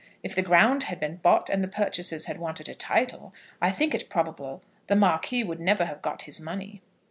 If 0.23 0.33
the 0.33 0.41
ground 0.41 0.85
had 0.85 0.99
been 0.99 1.17
bought 1.17 1.47
and 1.47 1.63
the 1.63 1.67
purchasers 1.67 2.25
had 2.25 2.39
wanted 2.39 2.67
a 2.67 2.73
title, 2.73 3.35
I 3.61 3.69
think 3.69 3.93
it 3.93 4.09
probable 4.09 4.63
the 4.87 4.95
Marquis 4.95 5.43
would 5.43 5.59
never 5.59 5.85
have 5.85 6.01
got 6.01 6.23
his 6.23 6.41
money." 6.41 6.81